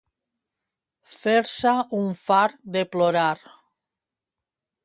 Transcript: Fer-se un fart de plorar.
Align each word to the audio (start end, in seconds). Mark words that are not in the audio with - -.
Fer-se 1.17 1.75
un 1.99 2.09
fart 2.23 2.59
de 2.79 2.85
plorar. 2.97 3.31